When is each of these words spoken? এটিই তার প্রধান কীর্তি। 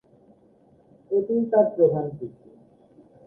এটিই 1.11 1.43
তার 1.51 1.65
প্রধান 1.75 2.05
কীর্তি। 2.15 2.49